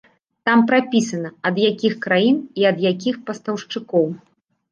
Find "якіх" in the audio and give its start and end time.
1.71-1.93, 2.91-3.15